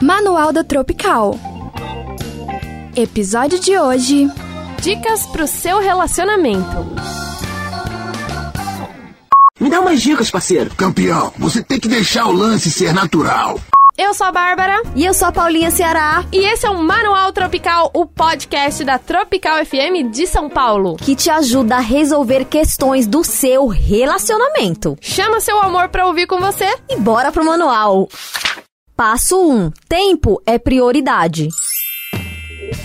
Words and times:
Manual 0.00 0.52
da 0.52 0.64
Tropical. 0.64 1.38
Episódio 2.96 3.58
de 3.60 3.78
hoje: 3.78 4.28
Dicas 4.80 5.26
pro 5.26 5.46
seu 5.46 5.78
relacionamento. 5.78 6.86
Me 9.58 9.68
dá 9.68 9.80
umas 9.80 10.00
dicas, 10.00 10.30
parceiro. 10.30 10.70
Campeão, 10.74 11.32
você 11.36 11.62
tem 11.62 11.78
que 11.78 11.88
deixar 11.88 12.26
o 12.26 12.32
lance 12.32 12.70
ser 12.70 12.94
natural. 12.94 13.60
Eu 13.98 14.14
sou 14.14 14.28
a 14.28 14.32
Bárbara 14.32 14.80
E 14.96 15.04
eu 15.04 15.12
sou 15.12 15.28
a 15.28 15.32
Paulinha 15.32 15.70
Ceará, 15.70 16.24
e 16.32 16.38
esse 16.38 16.64
é 16.64 16.70
o 16.70 16.78
Manual 16.82 17.30
Tropical, 17.34 17.90
o 17.92 18.06
podcast 18.06 18.82
da 18.82 18.98
Tropical 18.98 19.62
FM 19.66 20.10
de 20.10 20.26
São 20.26 20.48
Paulo. 20.48 20.96
que 20.96 21.14
te 21.14 21.28
ajuda 21.28 21.76
a 21.76 21.80
resolver 21.80 22.46
questões 22.46 23.06
do 23.06 23.22
seu 23.22 23.66
relacionamento. 23.66 24.96
Chama 25.02 25.40
seu 25.40 25.60
amor 25.60 25.90
pra 25.90 26.06
ouvir 26.06 26.26
com 26.26 26.38
você. 26.40 26.74
E 26.88 26.96
bora 26.96 27.30
pro 27.30 27.44
manual. 27.44 28.08
Passo 29.00 29.40
1. 29.50 29.70
Tempo 29.88 30.42
é 30.44 30.58
prioridade. 30.58 31.48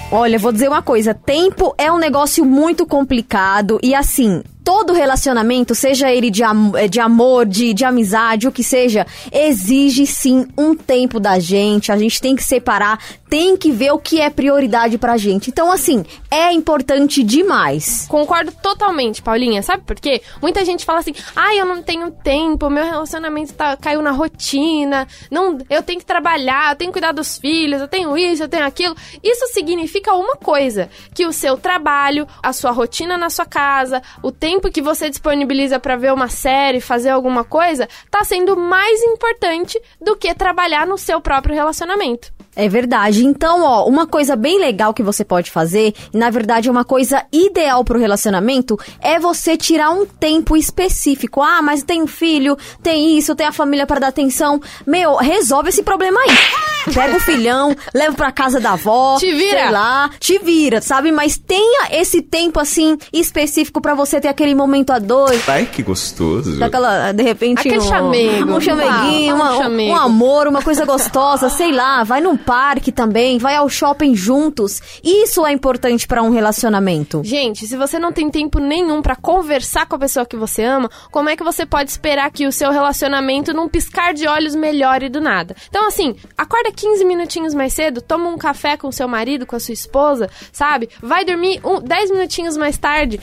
Olha, 0.09 0.39
vou 0.39 0.53
dizer 0.53 0.69
uma 0.69 0.81
coisa, 0.81 1.13
tempo 1.13 1.75
é 1.77 1.91
um 1.91 1.97
negócio 1.97 2.45
muito 2.45 2.85
complicado 2.85 3.77
e 3.83 3.93
assim, 3.93 4.41
todo 4.65 4.93
relacionamento, 4.93 5.75
seja 5.75 6.11
ele 6.11 6.31
de, 6.31 6.43
am- 6.43 6.73
eh, 6.75 6.87
de 6.87 6.99
amor, 6.99 7.45
de, 7.45 7.71
de 7.71 7.85
amizade, 7.85 8.47
o 8.47 8.51
que 8.51 8.63
seja, 8.63 9.05
exige 9.31 10.07
sim 10.07 10.47
um 10.57 10.73
tempo 10.75 11.19
da 11.19 11.37
gente. 11.37 11.91
A 11.91 11.97
gente 11.97 12.19
tem 12.19 12.35
que 12.35 12.43
separar, 12.43 12.99
tem 13.29 13.55
que 13.55 13.71
ver 13.71 13.91
o 13.91 13.99
que 13.99 14.19
é 14.19 14.27
prioridade 14.29 14.97
pra 14.97 15.17
gente. 15.17 15.51
Então, 15.51 15.71
assim, 15.71 16.03
é 16.31 16.51
importante 16.51 17.21
demais. 17.23 18.07
Concordo 18.09 18.51
totalmente, 18.61 19.21
Paulinha. 19.21 19.61
Sabe 19.61 19.83
por 19.83 19.95
quê? 19.97 20.21
Muita 20.41 20.65
gente 20.65 20.83
fala 20.83 20.99
assim: 20.99 21.13
ai, 21.35 21.59
eu 21.59 21.65
não 21.65 21.83
tenho 21.83 22.09
tempo, 22.09 22.67
meu 22.67 22.83
relacionamento 22.85 23.53
tá, 23.53 23.77
caiu 23.77 24.01
na 24.01 24.11
rotina, 24.11 25.07
não, 25.29 25.59
eu 25.69 25.83
tenho 25.83 25.99
que 25.99 26.05
trabalhar, 26.05 26.71
eu 26.71 26.75
tenho 26.75 26.89
que 26.91 26.95
cuidar 26.99 27.11
dos 27.11 27.37
filhos, 27.37 27.81
eu 27.81 27.87
tenho 27.87 28.17
isso, 28.17 28.41
eu 28.43 28.49
tenho 28.49 28.65
aquilo. 28.65 28.95
Isso 29.23 29.45
significa 29.53 30.11
uma 30.15 30.35
coisa: 30.35 30.89
que 31.13 31.25
o 31.27 31.31
seu 31.31 31.55
trabalho, 31.55 32.27
a 32.41 32.51
sua 32.51 32.71
rotina 32.71 33.15
na 33.15 33.29
sua 33.29 33.45
casa, 33.45 34.01
o 34.23 34.31
tempo 34.31 34.54
que 34.61 34.81
você 34.81 35.09
disponibiliza 35.09 35.79
pra 35.79 35.95
ver 35.95 36.13
uma 36.13 36.27
série, 36.29 36.79
fazer 36.81 37.09
alguma 37.09 37.43
coisa, 37.43 37.87
tá 38.09 38.23
sendo 38.23 38.55
mais 38.57 39.01
importante 39.03 39.79
do 40.01 40.15
que 40.15 40.33
trabalhar 40.33 40.85
no 40.87 40.97
seu 40.97 41.19
próprio 41.21 41.53
relacionamento. 41.55 42.33
É 42.55 42.69
verdade. 42.69 43.25
Então, 43.25 43.63
ó, 43.63 43.85
uma 43.85 44.07
coisa 44.07 44.35
bem 44.35 44.57
legal 44.59 44.93
que 44.93 45.03
você 45.03 45.25
pode 45.25 45.51
fazer, 45.51 45.93
e 46.13 46.17
na 46.17 46.29
verdade 46.29 46.69
é 46.69 46.71
uma 46.71 46.85
coisa 46.85 47.25
ideal 47.31 47.83
pro 47.83 47.99
relacionamento, 47.99 48.77
é 49.01 49.19
você 49.19 49.57
tirar 49.57 49.89
um 49.91 50.05
tempo 50.05 50.55
específico. 50.55 51.41
Ah, 51.41 51.61
mas 51.61 51.83
tem 51.83 52.01
um 52.01 52.07
filho, 52.07 52.57
tem 52.81 53.17
isso, 53.17 53.35
tem 53.35 53.45
a 53.47 53.51
família 53.51 53.85
para 53.85 53.99
dar 53.99 54.07
atenção. 54.07 54.61
Meu, 54.87 55.15
resolve 55.17 55.67
esse 55.69 55.83
problema 55.83 56.17
aí. 56.21 56.93
Pega 56.93 57.17
o 57.17 57.19
filhão, 57.19 57.75
leva 57.93 58.15
pra 58.15 58.31
casa 58.31 58.59
da 58.59 58.73
avó, 58.73 59.17
Te 59.19 59.33
vira. 59.33 59.59
sei 59.63 59.71
lá, 59.71 60.09
te 60.19 60.37
vira, 60.39 60.81
sabe? 60.81 61.11
Mas 61.11 61.35
tenha 61.35 61.89
esse 61.91 62.21
tempo 62.21 62.59
assim 62.59 62.95
específico 63.11 63.81
pra 63.81 63.95
você 63.95 64.21
ter 64.21 64.27
aquele 64.27 64.44
momento 64.53 64.91
a 64.91 64.99
dois. 64.99 65.47
Ai, 65.49 65.65
que 65.65 65.81
gostoso. 65.81 66.59
Daquela, 66.59 67.11
de 67.11 67.23
repente, 67.23 67.59
Aquele 67.59 67.79
um, 67.79 67.81
chamego. 67.81 68.51
um 68.53 68.61
chameguinho, 68.61 69.33
Ah, 69.33 69.37
um 69.37 69.41
uma- 69.41 69.53
um, 69.53 69.57
chamego. 69.57 69.91
um 69.93 69.95
amor, 69.95 70.47
uma 70.47 70.61
coisa 70.61 70.85
gostosa, 70.85 71.49
sei 71.49 71.71
lá, 71.71 72.03
vai 72.03 72.21
num 72.21 72.35
parque 72.37 72.91
também, 72.91 73.37
vai 73.37 73.55
ao 73.55 73.69
shopping 73.69 74.13
juntos. 74.15 74.81
Isso 75.03 75.45
é 75.45 75.51
importante 75.51 76.05
pra 76.07 76.21
um 76.21 76.29
relacionamento. 76.31 77.21
Gente, 77.23 77.65
se 77.65 77.77
você 77.77 77.97
não 77.97 78.11
tem 78.11 78.29
tempo 78.29 78.59
nenhum 78.59 79.01
pra 79.01 79.15
conversar 79.15 79.85
com 79.85 79.95
a 79.95 79.99
pessoa 79.99 80.25
que 80.25 80.35
você 80.35 80.63
ama, 80.63 80.89
como 81.11 81.29
é 81.29 81.35
que 81.35 81.43
você 81.43 81.65
pode 81.65 81.89
esperar 81.89 82.29
que 82.31 82.45
o 82.45 82.51
seu 82.51 82.71
relacionamento 82.71 83.53
num 83.53 83.69
piscar 83.69 84.13
de 84.13 84.27
olhos 84.27 84.53
melhore 84.55 85.07
do 85.09 85.21
nada? 85.21 85.55
Então, 85.69 85.87
assim, 85.87 86.15
acorda 86.37 86.71
15 86.71 87.05
minutinhos 87.05 87.53
mais 87.53 87.71
cedo, 87.73 88.01
toma 88.01 88.29
um 88.29 88.37
café 88.37 88.75
com 88.77 88.91
seu 88.91 89.07
marido, 89.07 89.45
com 89.45 89.55
a 89.55 89.59
sua 89.59 89.73
esposa, 89.73 90.29
sabe? 90.51 90.89
Vai 91.01 91.23
dormir 91.23 91.59
um, 91.63 91.79
10 91.79 92.11
minutinhos 92.11 92.57
mais 92.57 92.77
tarde. 92.77 93.19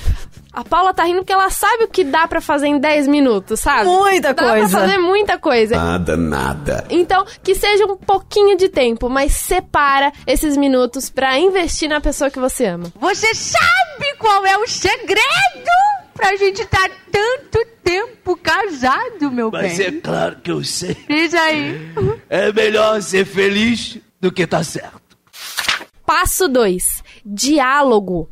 A 0.52 0.62
Paula 0.62 0.92
tá 0.92 1.04
rindo 1.04 1.20
porque 1.20 1.32
ela 1.32 1.48
sabe 1.48 1.84
o 1.84 1.88
que 1.88 2.04
dá 2.04 2.28
pra 2.28 2.40
fazer 2.40 2.66
em 2.66 2.78
10 2.78 3.08
minutos, 3.08 3.60
sabe? 3.60 3.86
Muita 3.86 4.34
dá 4.34 4.42
coisa. 4.42 4.68
Dá 4.68 4.68
pra 4.68 4.80
fazer 4.80 4.98
muita 4.98 5.38
coisa. 5.38 5.76
Nada, 5.76 6.16
nada. 6.16 6.84
Então, 6.90 7.24
que 7.42 7.54
seja 7.54 7.86
um 7.86 7.96
pouquinho 7.96 8.54
de 8.58 8.68
tempo, 8.68 9.08
mas 9.08 9.32
separa 9.32 10.12
esses 10.26 10.54
minutos 10.56 11.08
pra 11.08 11.38
investir 11.38 11.88
na 11.88 12.02
pessoa 12.02 12.30
que 12.30 12.38
você 12.38 12.66
ama. 12.66 12.92
Você 13.00 13.34
sabe 13.34 14.14
qual 14.18 14.44
é 14.44 14.58
o 14.58 14.66
segredo 14.68 15.70
pra 16.14 16.36
gente 16.36 16.60
estar 16.60 16.90
tanto 17.10 17.66
tempo 17.82 18.36
casado, 18.36 19.32
meu 19.32 19.50
Mas 19.50 19.78
bem? 19.78 19.86
é 19.86 19.92
claro 20.00 20.36
que 20.42 20.50
eu 20.50 20.62
sei. 20.62 20.96
Diz 21.08 21.32
aí. 21.32 21.92
É 22.28 22.52
melhor 22.52 23.00
ser 23.00 23.24
feliz 23.24 23.98
do 24.20 24.30
que 24.30 24.46
tá 24.46 24.62
certo. 24.62 25.16
Passo 26.04 26.46
2: 26.46 27.02
diálogo. 27.24 28.28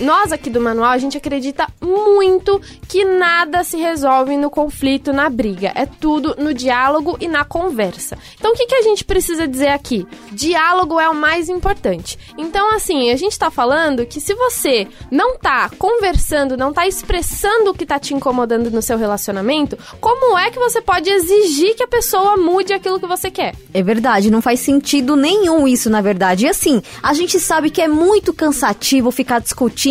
Nós 0.00 0.32
aqui 0.32 0.48
do 0.48 0.60
manual, 0.60 0.90
a 0.90 0.98
gente 0.98 1.18
acredita 1.18 1.68
muito 1.78 2.58
que 2.88 3.04
nada 3.04 3.62
se 3.62 3.76
resolve 3.76 4.34
no 4.36 4.48
conflito, 4.48 5.12
na 5.12 5.28
briga. 5.28 5.72
É 5.74 5.84
tudo 5.84 6.34
no 6.38 6.54
diálogo 6.54 7.18
e 7.20 7.28
na 7.28 7.44
conversa. 7.44 8.16
Então, 8.38 8.52
o 8.52 8.54
que, 8.54 8.66
que 8.66 8.74
a 8.74 8.82
gente 8.82 9.04
precisa 9.04 9.46
dizer 9.46 9.68
aqui? 9.68 10.06
Diálogo 10.32 10.98
é 10.98 11.08
o 11.08 11.14
mais 11.14 11.50
importante. 11.50 12.18
Então, 12.38 12.74
assim, 12.74 13.10
a 13.10 13.16
gente 13.16 13.38
tá 13.38 13.50
falando 13.50 14.06
que 14.06 14.20
se 14.20 14.34
você 14.34 14.88
não 15.10 15.36
tá 15.36 15.70
conversando, 15.78 16.56
não 16.56 16.72
tá 16.72 16.88
expressando 16.88 17.70
o 17.70 17.74
que 17.74 17.84
tá 17.84 17.98
te 17.98 18.14
incomodando 18.14 18.70
no 18.70 18.80
seu 18.80 18.96
relacionamento, 18.96 19.78
como 20.00 20.38
é 20.38 20.50
que 20.50 20.58
você 20.58 20.80
pode 20.80 21.10
exigir 21.10 21.76
que 21.76 21.82
a 21.82 21.88
pessoa 21.88 22.38
mude 22.38 22.72
aquilo 22.72 22.98
que 22.98 23.06
você 23.06 23.30
quer? 23.30 23.54
É 23.74 23.82
verdade, 23.82 24.30
não 24.30 24.40
faz 24.40 24.60
sentido 24.60 25.14
nenhum 25.14 25.68
isso, 25.68 25.90
na 25.90 26.00
verdade. 26.00 26.46
E 26.46 26.48
assim, 26.48 26.82
a 27.02 27.12
gente 27.12 27.38
sabe 27.38 27.68
que 27.68 27.82
é 27.82 27.88
muito 27.88 28.32
cansativo 28.32 29.10
ficar 29.10 29.40
discutindo 29.40 29.89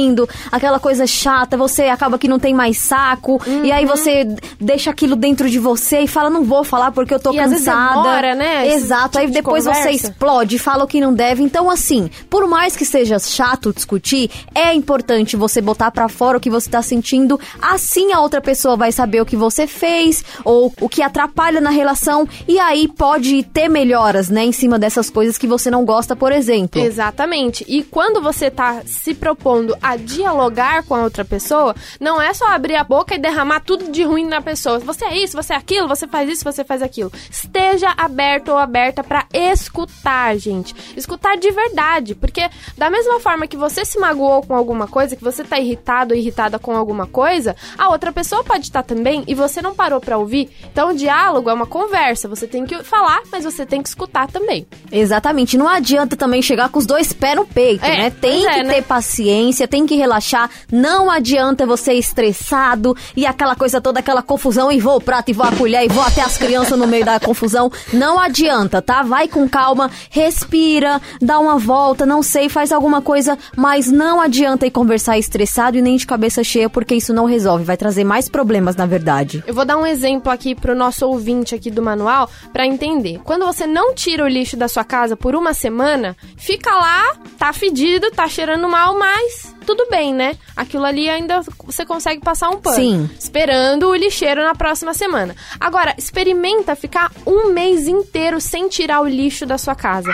aquela 0.52 0.80
coisa 0.80 1.06
chata, 1.06 1.58
você 1.58 1.84
acaba 1.84 2.18
que 2.18 2.28
não 2.28 2.40
tem 2.40 2.54
mais 2.54 2.78
saco, 2.78 3.42
e 3.64 3.72
aí 3.72 3.86
você 3.86 4.28
deixa 4.60 4.90
aquilo 4.90 5.16
dentro 5.16 5.50
de 5.50 5.60
você 5.60 6.02
e 6.02 6.08
fala, 6.08 6.30
não 6.30 6.44
vou 6.44 6.64
falar 6.64 6.92
porque 6.92 7.14
eu 7.14 7.20
tô 7.20 7.34
E 7.34 7.38
cansada. 7.38 8.02
demora, 8.02 8.36
né, 8.36 8.68
Exato, 8.74 9.18
aí 9.18 9.26
tipo 9.26 9.34
de 9.36 9.40
depois 9.42 9.64
você 9.64 9.76
conversa. 9.76 10.08
explode, 10.08 10.60
fala 10.60 10.84
o 10.84 10.88
que 10.88 11.00
não 11.02 11.14
deve. 11.14 11.44
Então, 11.44 11.70
assim, 11.70 12.10
por 12.30 12.48
mais 12.48 12.76
que 12.76 12.86
seja 12.86 13.18
chato 13.20 13.74
discutir, 13.74 14.30
é 14.54 14.74
importante 14.74 15.36
você 15.36 15.62
botar 15.62 15.92
pra 15.92 16.08
fora 16.10 16.38
o 16.38 16.42
que 16.42 16.50
você 16.50 16.70
tá 16.70 16.82
sentindo, 16.82 17.40
assim 17.62 18.12
a 18.14 18.20
outra 18.20 18.42
pessoa 18.42 18.76
vai 18.76 18.92
saber 18.92 19.22
o 19.22 19.26
que 19.26 19.36
você 19.36 19.68
fez 19.68 20.24
ou 20.44 20.74
o 20.80 20.88
que 20.90 21.02
atrapalha 21.02 21.60
na 21.62 21.70
relação, 21.70 22.28
e 22.48 22.60
aí 22.60 22.88
pode 22.88 23.44
ter 23.44 23.68
melhoras, 23.70 24.30
né, 24.30 24.44
em 24.44 24.52
cima 24.52 24.78
dessas 24.80 25.10
coisas 25.10 25.38
que 25.38 25.48
você 25.48 25.70
não 25.72 25.84
gosta, 25.86 26.16
por 26.16 26.32
exemplo. 26.32 26.82
Exatamente. 26.82 27.66
E 27.68 27.84
quando 27.84 28.22
você 28.22 28.50
tá 28.52 28.82
se 28.86 29.14
propondo 29.14 29.76
a 29.82 29.89
dialogar 29.96 30.84
com 30.84 30.96
a 30.96 31.04
outra 31.04 31.24
pessoa, 31.26 31.76
não 32.00 32.22
é 32.22 32.34
só 32.34 32.48
abrir 32.48 32.76
a 32.76 32.84
boca 32.84 33.16
e 33.16 33.20
derramar 33.20 33.62
tudo 33.62 33.92
de 33.92 34.04
ruim 34.04 34.26
na 34.26 34.42
pessoa. 34.42 34.80
Você 34.80 35.06
é 35.06 35.18
isso, 35.18 35.36
você 35.36 35.54
é 35.54 35.56
aquilo, 35.56 35.88
você 35.88 36.08
faz 36.08 36.30
isso, 36.30 36.44
você 36.44 36.64
faz 36.64 36.82
aquilo. 36.82 37.12
Esteja 37.30 37.94
aberto 37.98 38.50
ou 38.50 38.58
aberta 38.58 39.04
pra 39.04 39.26
escutar, 39.34 40.36
gente. 40.38 40.76
Escutar 40.96 41.38
de 41.38 41.52
verdade, 41.52 42.16
porque 42.16 42.50
da 42.78 42.90
mesma 42.90 43.20
forma 43.20 43.48
que 43.48 43.58
você 43.58 43.86
se 43.86 44.00
magoou 44.00 44.42
com 44.42 44.56
alguma 44.56 44.88
coisa, 44.88 45.16
que 45.16 45.24
você 45.24 45.44
tá 45.44 45.60
irritado 45.60 46.14
ou 46.14 46.20
irritada 46.20 46.58
com 46.60 46.76
alguma 46.76 47.06
coisa, 47.06 47.56
a 47.78 47.90
outra 47.90 48.12
pessoa 48.12 48.44
pode 48.44 48.66
estar 48.66 48.84
também 48.84 49.24
e 49.28 49.36
você 49.36 49.62
não 49.62 49.76
parou 49.76 50.00
pra 50.00 50.18
ouvir. 50.18 50.50
Então, 50.72 50.92
o 50.92 50.96
diálogo 50.96 51.50
é 51.50 51.54
uma 51.54 51.66
conversa. 51.68 52.28
Você 52.28 52.48
tem 52.48 52.66
que 52.66 52.84
falar, 52.84 53.22
mas 53.32 53.44
você 53.44 53.66
tem 53.66 53.82
que 53.82 53.90
escutar 53.90 54.28
também. 54.28 54.66
Exatamente, 54.92 55.58
não 55.58 55.68
adianta 55.68 56.16
também 56.16 56.42
chegar 56.42 56.70
com 56.70 56.80
os 56.80 56.86
dois 56.86 57.14
pés 57.14 57.36
no 57.36 57.46
peito, 57.46 57.86
É, 57.86 57.98
né? 57.98 58.10
Tem 58.10 58.42
que 58.42 58.48
é, 58.48 58.64
né? 58.64 58.74
ter 58.76 58.82
paciência, 58.84 59.68
tem 59.68 59.79
que 59.86 59.96
relaxar. 59.96 60.50
Não 60.72 61.10
adianta 61.10 61.66
você 61.66 61.94
estressado 61.94 62.96
e 63.16 63.26
aquela 63.26 63.56
coisa 63.56 63.82
toda, 63.82 64.00
aquela 64.00 64.22
confusão, 64.22 64.72
e 64.72 64.80
vou 64.80 64.98
o 64.98 65.02
prato, 65.02 65.30
e 65.30 65.34
vou 65.34 65.46
a 65.46 65.52
colher, 65.52 65.86
e 65.86 65.88
vou 65.88 66.04
até 66.04 66.22
as 66.22 66.38
crianças 66.38 66.78
no 66.78 66.88
meio 66.88 67.06
da 67.06 67.20
confusão. 67.20 67.72
Não 67.94 68.20
adianta, 68.20 68.82
tá? 68.82 69.04
Vai 69.04 69.28
com 69.28 69.48
calma, 69.48 69.90
respira, 70.10 71.02
dá 71.22 71.40
uma 71.40 71.58
volta, 71.58 72.06
não 72.06 72.22
sei, 72.24 72.50
faz 72.50 72.72
alguma 72.72 73.02
coisa, 73.02 73.38
mas 73.56 73.92
não 73.92 74.22
adianta 74.22 74.66
ir 74.66 74.72
conversar 74.72 75.18
estressado 75.18 75.78
e 75.78 75.82
nem 75.82 75.98
de 75.98 76.08
cabeça 76.08 76.44
cheia, 76.44 76.70
porque 76.70 76.96
isso 76.96 77.14
não 77.14 77.26
resolve, 77.26 77.64
vai 77.64 77.78
trazer 77.78 78.04
mais 78.04 78.30
problemas, 78.30 78.76
na 78.76 78.86
verdade. 78.86 79.44
Eu 79.46 79.54
vou 79.54 79.66
dar 79.66 79.78
um 79.78 79.86
exemplo 79.86 80.32
aqui 80.32 80.56
pro 80.56 80.76
nosso 80.76 81.06
ouvinte 81.06 81.56
aqui 81.56 81.70
do 81.70 81.82
manual 81.82 82.30
pra 82.52 82.66
entender. 82.66 83.20
Quando 83.24 83.46
você 83.46 83.66
não 83.66 83.94
tira 83.94 84.24
o 84.24 84.28
lixo 84.28 84.58
da 84.58 84.68
sua 84.68 84.84
casa 84.84 85.16
por 85.16 85.36
uma 85.36 85.54
semana, 85.54 86.16
fica 86.38 86.72
lá, 86.72 87.16
tá 87.38 87.52
fedido, 87.54 88.12
tá 88.12 88.28
cheirando 88.28 88.68
mal, 88.70 88.98
mas 88.98 89.54
tudo 89.70 89.88
bem, 89.88 90.16
né? 90.16 90.36
Aquilo 90.56 90.84
ali 90.84 91.08
ainda 91.08 91.44
você 91.64 91.86
consegue 91.86 92.22
passar 92.22 92.50
um 92.50 92.60
pano. 92.60 92.76
Sim. 92.76 93.10
Esperando 93.20 93.88
o 93.88 93.94
lixeiro 93.94 94.42
na 94.42 94.56
próxima 94.56 94.96
semana. 94.96 95.36
Agora, 95.60 95.94
experimenta 95.96 96.76
ficar 96.76 97.12
um 97.24 97.54
mês 97.54 97.88
inteiro 97.88 98.42
sem 98.42 98.68
tirar 98.68 99.02
o 99.02 99.08
lixo 99.08 99.46
da 99.46 99.60
sua 99.60 99.76
casa. 99.76 100.12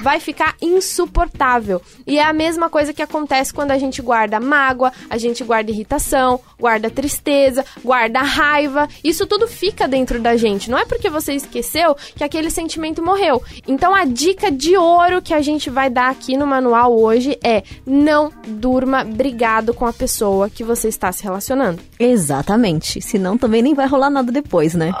Vai 0.00 0.20
ficar 0.20 0.54
insuportável. 0.60 1.80
E 2.06 2.18
é 2.18 2.24
a 2.24 2.32
mesma 2.32 2.68
coisa 2.68 2.92
que 2.92 3.02
acontece 3.02 3.52
quando 3.52 3.70
a 3.70 3.78
gente 3.78 4.00
guarda 4.00 4.40
mágoa, 4.40 4.92
a 5.08 5.18
gente 5.18 5.44
guarda 5.44 5.70
irritação, 5.70 6.40
guarda 6.58 6.90
tristeza, 6.90 7.64
guarda 7.84 8.20
raiva. 8.20 8.88
Isso 9.02 9.26
tudo 9.26 9.46
fica 9.46 9.86
dentro 9.88 10.20
da 10.20 10.36
gente. 10.36 10.70
Não 10.70 10.78
é 10.78 10.84
porque 10.84 11.10
você 11.10 11.34
esqueceu 11.34 11.96
que 12.14 12.24
aquele 12.24 12.50
sentimento 12.50 13.02
morreu. 13.02 13.42
Então 13.66 13.94
a 13.94 14.04
dica 14.04 14.50
de 14.50 14.76
ouro 14.76 15.22
que 15.22 15.34
a 15.34 15.40
gente 15.40 15.70
vai 15.70 15.90
dar 15.90 16.10
aqui 16.10 16.36
no 16.36 16.46
manual 16.46 16.98
hoje 16.98 17.38
é: 17.42 17.62
não 17.86 18.32
durma 18.46 19.04
brigado 19.04 19.74
com 19.74 19.86
a 19.86 19.92
pessoa 19.92 20.50
que 20.50 20.64
você 20.64 20.88
está 20.88 21.12
se 21.12 21.22
relacionando. 21.22 21.80
Exatamente. 21.98 23.00
Senão 23.00 23.36
também 23.36 23.62
nem 23.62 23.74
vai 23.74 23.86
rolar 23.86 24.10
nada 24.10 24.32
depois, 24.32 24.74
né? 24.74 24.92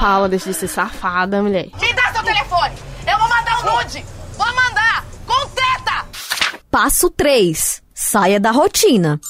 Paula, 0.00 0.28
deixa 0.28 0.50
de 0.50 0.56
ser 0.56 0.68
safada, 0.68 1.42
mulher. 1.42 1.66
Me 1.80 1.92
dá 1.94 2.12
seu 2.12 2.22
telefone! 2.22 2.74
Eu 3.06 3.18
vou 3.18 3.28
mandar 3.28 3.60
um 3.60 3.76
nude! 3.76 4.15
Vou 4.36 4.54
mandar! 4.54 5.04
Com 5.26 5.48
teta! 5.48 6.06
Passo 6.70 7.10
3. 7.10 7.82
Saia 7.94 8.38
da 8.38 8.50
rotina. 8.50 9.20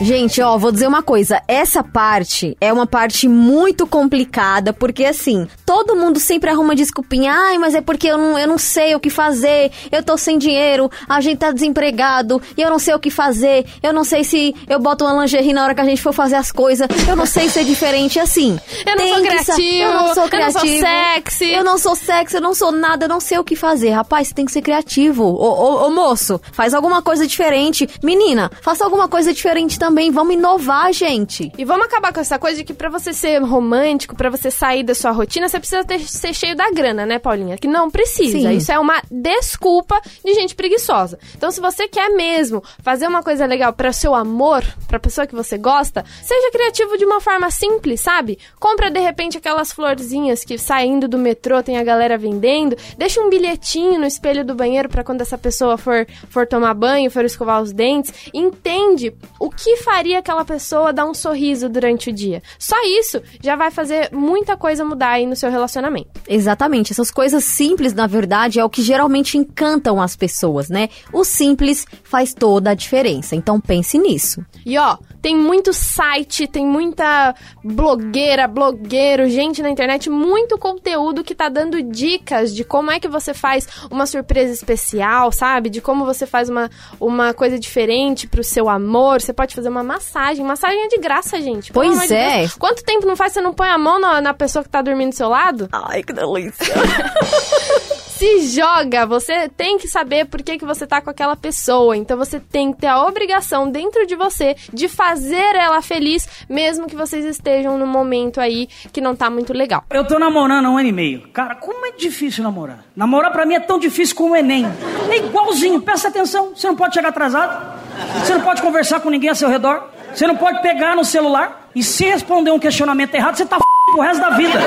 Gente, 0.00 0.42
ó, 0.42 0.58
vou 0.58 0.72
dizer 0.72 0.88
uma 0.88 1.02
coisa. 1.02 1.40
Essa 1.46 1.82
parte 1.82 2.56
é 2.60 2.72
uma 2.72 2.86
parte 2.86 3.28
muito 3.28 3.86
complicada, 3.86 4.72
porque 4.72 5.04
assim, 5.04 5.46
todo 5.64 5.94
mundo 5.94 6.18
sempre 6.18 6.50
arruma 6.50 6.74
desculpinha. 6.74 7.32
Ai, 7.32 7.58
mas 7.58 7.74
é 7.74 7.80
porque 7.80 8.08
eu 8.08 8.18
não, 8.18 8.38
eu 8.38 8.48
não 8.48 8.58
sei 8.58 8.94
o 8.94 9.00
que 9.00 9.08
fazer, 9.08 9.70
eu 9.92 10.02
tô 10.02 10.18
sem 10.18 10.36
dinheiro, 10.36 10.90
a 11.08 11.20
gente 11.20 11.38
tá 11.38 11.52
desempregado, 11.52 12.42
e 12.56 12.60
eu 12.60 12.70
não 12.70 12.78
sei 12.78 12.94
o 12.94 12.98
que 12.98 13.10
fazer, 13.10 13.64
eu 13.82 13.92
não 13.92 14.04
sei 14.04 14.24
se 14.24 14.54
eu 14.68 14.80
boto 14.80 15.04
uma 15.04 15.22
lingerie 15.22 15.52
na 15.52 15.62
hora 15.62 15.74
que 15.74 15.80
a 15.80 15.84
gente 15.84 16.02
for 16.02 16.12
fazer 16.12 16.36
as 16.36 16.50
coisas, 16.50 16.88
eu 17.08 17.16
não 17.16 17.26
sei 17.26 17.48
ser 17.48 17.64
diferente 17.64 18.18
assim. 18.18 18.58
Eu 18.84 18.96
não 18.96 19.08
sou 19.08 19.22
criativo, 19.22 19.82
eu 19.82 19.92
não 19.92 19.98
sou 19.98 20.04
eu 20.04 20.06
não 20.06 20.14
sou 20.14 20.28
criativo, 20.28 20.86
sexy. 20.86 21.52
Eu 21.52 21.64
não 21.64 21.78
sou 21.78 21.96
sexy, 21.96 22.36
eu 22.36 22.40
não 22.40 22.54
sou 22.54 22.70
nada, 22.70 23.06
eu 23.06 23.08
não 23.08 23.20
sei 23.20 23.38
o 23.38 23.44
que 23.44 23.56
fazer. 23.56 23.90
Rapaz, 23.90 24.28
você 24.28 24.34
tem 24.34 24.44
que 24.44 24.52
ser 24.52 24.62
criativo. 24.62 25.24
Ô, 25.24 25.48
ô, 25.48 25.86
ô, 25.86 25.90
moço, 25.90 26.40
faz 26.52 26.74
alguma 26.74 27.00
coisa 27.02 27.26
diferente. 27.26 27.88
Menina, 28.02 28.50
faça 28.60 28.84
alguma 28.84 29.08
coisa 29.08 29.32
diferente 29.32 29.78
também. 29.78 29.83
Vamos 30.12 30.34
inovar, 30.34 30.92
gente. 30.92 31.50
E 31.58 31.64
vamos 31.64 31.86
acabar 31.86 32.12
com 32.12 32.20
essa 32.20 32.38
coisa 32.38 32.58
de 32.58 32.64
que 32.64 32.74
pra 32.74 32.88
você 32.88 33.12
ser 33.12 33.42
romântico, 33.42 34.16
pra 34.16 34.30
você 34.30 34.50
sair 34.50 34.82
da 34.82 34.94
sua 34.94 35.10
rotina, 35.10 35.48
você 35.48 35.58
precisa 35.58 35.84
ter- 35.84 36.00
ser 36.00 36.34
cheio 36.34 36.56
da 36.56 36.70
grana, 36.70 37.04
né, 37.06 37.18
Paulinha? 37.18 37.56
Que 37.58 37.68
não 37.68 37.90
precisa. 37.90 38.38
Sim. 38.38 38.56
Isso 38.56 38.70
é 38.72 38.78
uma 38.78 39.00
desculpa 39.10 40.00
de 40.24 40.34
gente 40.34 40.54
preguiçosa. 40.54 41.18
Então, 41.36 41.50
se 41.50 41.60
você 41.60 41.88
quer 41.88 42.08
mesmo 42.10 42.62
fazer 42.82 43.06
uma 43.06 43.22
coisa 43.22 43.46
legal 43.46 43.72
para 43.72 43.92
seu 43.92 44.14
amor, 44.14 44.62
pra 44.88 44.98
pessoa 44.98 45.26
que 45.26 45.34
você 45.34 45.58
gosta, 45.58 46.04
seja 46.22 46.50
criativo 46.50 46.96
de 46.96 47.04
uma 47.04 47.20
forma 47.20 47.50
simples, 47.50 48.00
sabe? 48.00 48.38
Compra 48.60 48.90
de 48.90 49.00
repente 49.00 49.38
aquelas 49.38 49.72
florzinhas 49.72 50.44
que 50.44 50.56
saindo 50.58 51.08
do 51.08 51.18
metrô 51.18 51.62
tem 51.62 51.78
a 51.78 51.84
galera 51.84 52.16
vendendo, 52.18 52.76
deixa 52.96 53.20
um 53.20 53.28
bilhetinho 53.30 53.98
no 53.98 54.06
espelho 54.06 54.44
do 54.44 54.54
banheiro 54.54 54.88
pra 54.88 55.04
quando 55.04 55.20
essa 55.20 55.36
pessoa 55.38 55.76
for 55.76 56.06
for 56.30 56.46
tomar 56.46 56.74
banho, 56.74 57.10
for 57.10 57.24
escovar 57.24 57.60
os 57.62 57.72
dentes, 57.72 58.12
entende 58.32 59.12
o 59.40 59.50
que 59.74 59.82
faria 59.82 60.20
aquela 60.20 60.44
pessoa 60.44 60.92
dar 60.92 61.04
um 61.04 61.14
sorriso 61.14 61.68
durante 61.68 62.10
o 62.10 62.12
dia. 62.12 62.40
Só 62.58 62.76
isso 62.84 63.20
já 63.42 63.56
vai 63.56 63.72
fazer 63.72 64.10
muita 64.12 64.56
coisa 64.56 64.84
mudar 64.84 65.10
aí 65.10 65.26
no 65.26 65.34
seu 65.34 65.50
relacionamento. 65.50 66.10
Exatamente, 66.28 66.92
essas 66.92 67.10
coisas 67.10 67.44
simples, 67.44 67.92
na 67.92 68.06
verdade, 68.06 68.60
é 68.60 68.64
o 68.64 68.70
que 68.70 68.82
geralmente 68.82 69.36
encantam 69.36 70.00
as 70.00 70.14
pessoas, 70.14 70.68
né? 70.68 70.88
O 71.12 71.24
simples 71.24 71.86
faz 72.04 72.32
toda 72.32 72.70
a 72.70 72.74
diferença, 72.74 73.34
então 73.34 73.60
pense 73.60 73.98
nisso. 73.98 74.44
E 74.64 74.78
ó, 74.78 74.96
tem 75.20 75.34
muito 75.34 75.72
site, 75.72 76.46
tem 76.46 76.66
muita 76.66 77.34
blogueira, 77.64 78.46
blogueiro, 78.46 79.26
gente 79.28 79.62
na 79.62 79.70
internet, 79.70 80.10
muito 80.10 80.58
conteúdo 80.58 81.24
que 81.24 81.34
tá 81.34 81.48
dando 81.48 81.82
dicas 81.82 82.54
de 82.54 82.62
como 82.62 82.90
é 82.90 83.00
que 83.00 83.08
você 83.08 83.32
faz 83.32 83.66
uma 83.90 84.06
surpresa 84.06 84.52
especial, 84.52 85.32
sabe? 85.32 85.70
De 85.70 85.80
como 85.80 86.04
você 86.04 86.26
faz 86.26 86.48
uma, 86.48 86.70
uma 87.00 87.32
coisa 87.32 87.58
diferente 87.58 88.28
pro 88.28 88.44
seu 88.44 88.68
amor. 88.68 89.22
Você 89.22 89.32
pode 89.32 89.54
fazer 89.54 89.63
uma 89.68 89.82
massagem. 89.82 90.44
Massagem 90.44 90.84
é 90.84 90.88
de 90.88 90.98
graça, 90.98 91.40
gente. 91.40 91.72
Pois 91.72 92.10
é. 92.10 92.46
Quanto 92.58 92.84
tempo 92.84 93.06
não 93.06 93.16
faz 93.16 93.32
você 93.32 93.40
não 93.40 93.52
põe 93.52 93.68
a 93.68 93.78
mão 93.78 94.00
na, 94.00 94.20
na 94.20 94.34
pessoa 94.34 94.62
que 94.62 94.68
tá 94.68 94.82
dormindo 94.82 95.10
do 95.10 95.16
seu 95.16 95.28
lado? 95.28 95.68
Ai, 95.72 96.02
que 96.02 96.12
delícia. 96.12 96.74
se 98.24 98.40
joga, 98.58 99.04
você 99.04 99.50
tem 99.50 99.76
que 99.76 99.86
saber 99.86 100.24
por 100.24 100.42
que, 100.42 100.56
que 100.56 100.64
você 100.64 100.86
tá 100.86 100.98
com 101.02 101.10
aquela 101.10 101.36
pessoa. 101.36 101.94
Então 101.94 102.16
você 102.16 102.40
tem 102.40 102.72
que 102.72 102.80
ter 102.80 102.86
a 102.86 103.04
obrigação 103.04 103.70
dentro 103.70 104.06
de 104.06 104.16
você 104.16 104.56
de 104.72 104.88
fazer 104.88 105.54
ela 105.54 105.82
feliz, 105.82 106.26
mesmo 106.48 106.86
que 106.86 106.96
vocês 106.96 107.22
estejam 107.26 107.76
num 107.76 107.86
momento 107.86 108.40
aí 108.40 108.66
que 108.90 109.00
não 109.00 109.14
tá 109.14 109.28
muito 109.28 109.52
legal. 109.52 109.84
Eu 109.90 110.06
tô 110.06 110.18
namorando 110.18 110.64
há 110.64 110.70
um 110.70 110.78
ano 110.78 110.88
e 110.88 110.92
meio. 110.92 111.28
Cara, 111.34 111.54
como 111.56 111.84
é 111.84 111.92
difícil 111.92 112.42
namorar? 112.42 112.82
Namorar 112.96 113.30
pra 113.30 113.44
mim 113.44 113.56
é 113.56 113.60
tão 113.60 113.78
difícil 113.78 114.16
como 114.16 114.32
o 114.32 114.36
Enem. 114.36 114.64
É 115.10 115.18
igualzinho, 115.18 115.82
presta 115.82 116.08
atenção. 116.08 116.54
Você 116.56 116.66
não 116.66 116.76
pode 116.76 116.94
chegar 116.94 117.10
atrasado. 117.10 117.78
Você 118.20 118.32
não 118.32 118.40
pode 118.40 118.62
conversar 118.62 119.00
com 119.00 119.10
ninguém 119.10 119.28
a 119.28 119.34
seu 119.34 119.50
redor. 119.50 119.90
Você 120.14 120.26
não 120.26 120.36
pode 120.36 120.62
pegar 120.62 120.96
no 120.96 121.04
celular. 121.04 121.68
E 121.74 121.82
se 121.82 122.06
responder 122.06 122.52
um 122.52 122.58
questionamento 122.58 123.14
errado, 123.14 123.36
você 123.36 123.44
tá 123.44 123.56
f... 123.56 123.64
pro 123.92 124.00
resto 124.00 124.20
da 124.20 124.30
vida. 124.30 124.58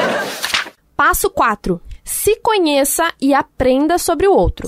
Passo 0.95 1.27
4. 1.29 1.86
Se 2.07 2.37
conheça 2.37 3.13
e 3.21 3.33
aprenda 3.33 3.97
sobre 3.97 4.27
o 4.27 4.33
outro. 4.33 4.65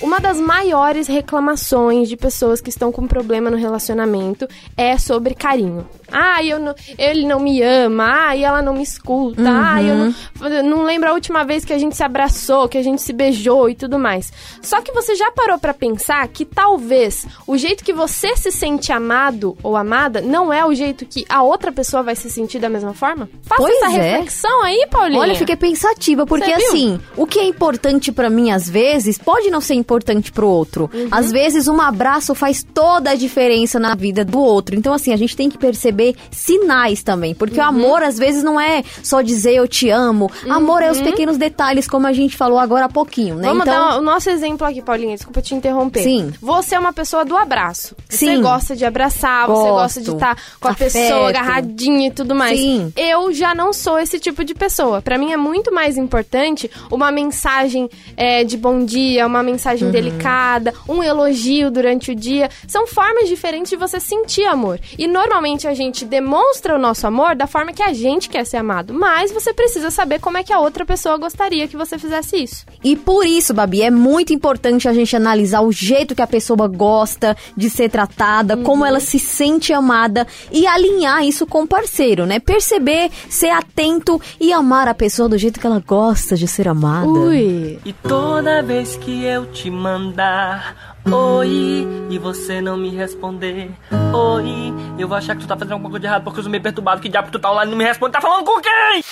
Uma 0.00 0.18
das 0.18 0.38
maiores 0.40 1.06
reclamações 1.06 2.08
de 2.08 2.16
pessoas 2.16 2.60
que 2.60 2.70
estão 2.70 2.90
com 2.90 3.06
problema 3.06 3.50
no 3.50 3.56
relacionamento 3.56 4.48
é 4.76 4.96
sobre 4.96 5.34
carinho. 5.34 5.86
Ah, 6.10 6.42
eu 6.42 6.58
não, 6.58 6.74
ele 6.98 7.26
não 7.26 7.38
me 7.38 7.62
ama. 7.62 8.28
Ah, 8.28 8.36
ela 8.36 8.62
não 8.62 8.74
me 8.74 8.82
escuta. 8.82 9.42
Ah, 9.46 9.82
eu 9.82 9.94
não, 9.94 10.14
eu 10.50 10.64
não 10.64 10.82
lembro 10.84 11.08
a 11.08 11.12
última 11.12 11.44
vez 11.44 11.64
que 11.64 11.72
a 11.72 11.78
gente 11.78 11.96
se 11.96 12.02
abraçou, 12.02 12.68
que 12.68 12.78
a 12.78 12.82
gente 12.82 13.00
se 13.02 13.12
beijou 13.12 13.68
e 13.68 13.74
tudo 13.74 13.98
mais. 13.98 14.32
Só 14.62 14.80
que 14.80 14.92
você 14.92 15.14
já 15.14 15.30
parou 15.30 15.58
pra 15.58 15.74
pensar 15.74 16.26
que 16.28 16.44
talvez 16.44 17.26
o 17.46 17.56
jeito 17.56 17.84
que 17.84 17.92
você 17.92 18.34
se 18.36 18.50
sente 18.50 18.90
amado 18.92 19.56
ou 19.62 19.76
amada 19.76 20.20
não 20.20 20.52
é 20.52 20.64
o 20.64 20.74
jeito 20.74 21.04
que 21.06 21.24
a 21.28 21.42
outra 21.42 21.70
pessoa 21.70 22.02
vai 22.02 22.16
se 22.16 22.30
sentir 22.30 22.58
da 22.58 22.68
mesma 22.68 22.94
forma? 22.94 23.28
Faça 23.42 23.62
Pois 23.62 23.76
essa 23.82 23.96
é. 23.96 24.12
reflexão 24.12 24.62
aí, 24.62 24.86
Paulinha. 24.90 25.20
Olha, 25.20 25.34
fiquei 25.34 25.56
pensativa, 25.56 26.26
porque 26.26 26.52
assim, 26.52 26.98
o 27.16 27.26
que 27.26 27.38
é 27.38 27.44
importante 27.44 28.10
pra 28.10 28.30
mim 28.30 28.50
às 28.50 28.68
vezes 28.68 29.18
pode 29.18 29.50
não 29.50 29.60
ser 29.60 29.74
importante 29.90 30.30
pro 30.30 30.46
outro. 30.46 30.88
Uhum. 30.94 31.08
Às 31.10 31.32
vezes 31.32 31.66
um 31.66 31.80
abraço 31.80 32.32
faz 32.32 32.62
toda 32.62 33.10
a 33.10 33.14
diferença 33.16 33.78
na 33.80 33.96
vida 33.96 34.24
do 34.24 34.38
outro. 34.38 34.76
Então 34.76 34.92
assim, 34.94 35.12
a 35.12 35.16
gente 35.16 35.36
tem 35.36 35.50
que 35.50 35.58
perceber 35.58 36.14
sinais 36.30 37.02
também, 37.02 37.34
porque 37.34 37.58
Uhum. 37.58 37.66
o 37.66 37.68
amor 37.68 38.02
às 38.02 38.16
vezes 38.16 38.44
não 38.44 38.60
é 38.60 38.82
só 39.02 39.20
dizer 39.20 39.54
eu 39.54 39.66
te 39.66 39.90
amo. 39.90 40.30
Amor 40.48 40.80
é 40.82 40.90
os 40.90 41.00
pequenos 41.00 41.36
detalhes, 41.36 41.88
como 41.88 42.06
a 42.06 42.12
gente 42.12 42.36
falou 42.36 42.58
agora 42.58 42.84
há 42.84 42.88
pouquinho, 42.88 43.34
né? 43.34 43.48
Uhum. 43.48 43.58
Vamos 43.58 43.66
então, 43.66 43.88
dar 43.90 43.98
o 43.98 44.02
nosso 44.02 44.30
exemplo 44.30 44.64
aqui, 44.66 44.80
Paulinha. 44.80 45.16
Desculpa 45.16 45.42
te 45.42 45.54
interromper. 45.56 46.02
Sim. 46.04 46.32
Você 46.40 46.76
é 46.76 46.78
uma 46.78 46.92
pessoa 46.92 47.24
do 47.24 47.36
abraço. 47.36 47.96
Você 48.08 48.26
Sim. 48.26 48.42
gosta 48.42 48.76
de 48.76 48.84
abraçar, 48.84 49.46
você 49.48 49.68
Gosto. 49.68 49.72
gosta 49.74 50.00
de 50.02 50.10
estar 50.12 50.36
com 50.60 50.68
a 50.68 50.70
Afeto. 50.70 50.92
pessoa 50.92 51.28
agarradinha 51.28 52.08
e 52.08 52.10
tudo 52.12 52.34
mais. 52.34 52.58
Sim. 52.58 52.92
Eu 52.96 53.32
já 53.32 53.54
não 53.54 53.72
sou 53.72 53.98
esse 53.98 54.20
tipo 54.20 54.44
de 54.44 54.54
pessoa. 54.54 55.02
Pra 55.02 55.18
mim 55.18 55.32
é 55.32 55.36
muito 55.36 55.72
mais 55.74 55.96
importante 55.96 56.70
uma 56.90 57.10
mensagem 57.10 57.88
é, 58.16 58.44
de 58.44 58.56
bom 58.56 58.84
dia, 58.84 59.26
uma 59.26 59.42
mensagem 59.42 59.79
Uhum. 59.86 59.90
delicada, 59.90 60.72
um 60.88 61.02
elogio 61.02 61.70
durante 61.70 62.10
o 62.10 62.14
dia. 62.14 62.48
São 62.66 62.86
formas 62.86 63.28
diferentes 63.28 63.70
de 63.70 63.76
você 63.76 63.98
sentir 64.00 64.44
amor. 64.44 64.78
E 64.98 65.06
normalmente 65.06 65.66
a 65.66 65.74
gente 65.74 66.04
demonstra 66.04 66.74
o 66.74 66.78
nosso 66.78 67.06
amor 67.06 67.34
da 67.34 67.46
forma 67.46 67.72
que 67.72 67.82
a 67.82 67.92
gente 67.92 68.28
quer 68.28 68.44
ser 68.44 68.56
amado. 68.58 68.92
Mas 68.94 69.32
você 69.32 69.52
precisa 69.52 69.90
saber 69.90 70.20
como 70.20 70.38
é 70.38 70.42
que 70.42 70.52
a 70.52 70.60
outra 70.60 70.84
pessoa 70.84 71.16
gostaria 71.16 71.68
que 71.68 71.76
você 71.76 71.98
fizesse 71.98 72.36
isso. 72.42 72.64
E 72.82 72.96
por 72.96 73.24
isso, 73.26 73.52
Babi, 73.54 73.82
é 73.82 73.90
muito 73.90 74.32
importante 74.32 74.88
a 74.88 74.92
gente 74.92 75.14
analisar 75.16 75.60
o 75.62 75.72
jeito 75.72 76.14
que 76.14 76.22
a 76.22 76.26
pessoa 76.26 76.66
gosta 76.68 77.36
de 77.56 77.68
ser 77.70 77.88
tratada, 77.90 78.56
Uhum. 78.56 78.62
como 78.62 78.84
ela 78.86 79.00
se 79.00 79.18
sente 79.18 79.72
amada 79.72 80.26
e 80.50 80.66
alinhar 80.66 81.24
isso 81.24 81.46
com 81.46 81.62
o 81.62 81.66
parceiro, 81.66 82.26
né? 82.26 82.38
Perceber, 82.40 83.10
ser 83.28 83.50
atento 83.50 84.20
e 84.40 84.52
amar 84.52 84.88
a 84.88 84.94
pessoa 84.94 85.28
do 85.28 85.38
jeito 85.38 85.60
que 85.60 85.66
ela 85.66 85.82
gosta 85.86 86.36
de 86.36 86.46
ser 86.48 86.68
amada. 86.68 87.08
Ui. 87.08 87.78
E 87.84 87.92
toda 87.92 88.62
vez 88.62 88.96
que 88.96 89.24
eu 89.24 89.46
te 89.46 89.69
mandar 89.70 90.98
oi 91.10 91.86
e 92.10 92.18
você 92.18 92.60
não 92.60 92.76
me 92.76 92.90
responder 92.90 93.70
oi, 94.12 94.74
eu 94.98 95.08
vou 95.08 95.16
achar 95.16 95.34
que 95.34 95.42
tu 95.42 95.48
tá 95.48 95.56
fazendo 95.56 95.72
alguma 95.72 95.90
coisa 95.90 96.00
de 96.00 96.06
errado 96.06 96.24
porque 96.24 96.40
eu 96.40 96.42
sou 96.42 96.50
meio 96.50 96.62
perturbado. 96.62 97.00
Que 97.00 97.08
diabo 97.08 97.30
tu 97.30 97.38
tá 97.38 97.50
online 97.50 97.68
e 97.68 97.70
não 97.70 97.78
me 97.78 97.84
responde? 97.84 98.12
Tá 98.12 98.20
falando 98.20 98.44
com 98.44 98.60
quem? 98.60 99.02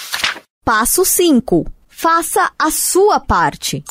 Passo 0.65 1.05
5. 1.05 1.67
Faça 1.89 2.51
a 2.59 2.71
sua 2.71 3.19
parte. 3.19 3.83